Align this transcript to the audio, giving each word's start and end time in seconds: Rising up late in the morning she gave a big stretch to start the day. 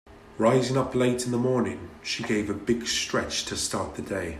Rising 0.39 0.77
up 0.77 0.95
late 0.95 1.25
in 1.27 1.31
the 1.31 1.37
morning 1.37 1.91
she 2.01 2.23
gave 2.23 2.49
a 2.49 2.55
big 2.55 2.87
stretch 2.87 3.45
to 3.45 3.55
start 3.55 3.93
the 3.93 4.01
day. 4.01 4.29